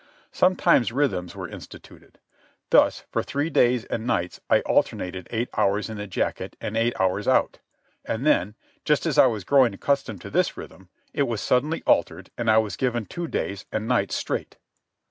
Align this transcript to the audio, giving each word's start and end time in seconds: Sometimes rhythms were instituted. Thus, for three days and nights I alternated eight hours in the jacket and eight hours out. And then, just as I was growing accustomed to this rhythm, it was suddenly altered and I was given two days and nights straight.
Sometimes 0.31 0.91
rhythms 0.91 1.35
were 1.35 1.47
instituted. 1.47 2.17
Thus, 2.71 3.03
for 3.11 3.21
three 3.21 3.51
days 3.51 3.85
and 3.85 4.07
nights 4.07 4.41
I 4.49 4.61
alternated 4.61 5.27
eight 5.29 5.47
hours 5.55 5.91
in 5.91 5.97
the 5.97 6.07
jacket 6.07 6.55
and 6.59 6.75
eight 6.75 6.99
hours 6.99 7.27
out. 7.27 7.59
And 8.03 8.25
then, 8.25 8.55
just 8.83 9.05
as 9.05 9.19
I 9.19 9.27
was 9.27 9.43
growing 9.43 9.75
accustomed 9.75 10.21
to 10.21 10.31
this 10.31 10.57
rhythm, 10.57 10.89
it 11.13 11.27
was 11.27 11.39
suddenly 11.39 11.83
altered 11.85 12.31
and 12.35 12.49
I 12.49 12.57
was 12.57 12.77
given 12.77 13.05
two 13.05 13.27
days 13.27 13.67
and 13.71 13.87
nights 13.87 14.15
straight. 14.15 14.57